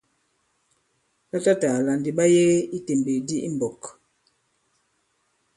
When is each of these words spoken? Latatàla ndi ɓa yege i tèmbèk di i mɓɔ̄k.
Latatàla 1.31 1.91
ndi 1.97 2.09
ɓa 2.17 2.25
yege 2.33 2.57
i 2.77 2.79
tèmbèk 2.87 3.19
di 3.27 3.35
i 3.47 3.49
mɓɔ̄k. 3.57 3.81